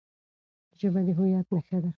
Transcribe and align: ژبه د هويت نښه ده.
ژبه 0.79 1.01
د 1.05 1.07
هويت 1.17 1.47
نښه 1.53 1.77
ده. 1.83 1.89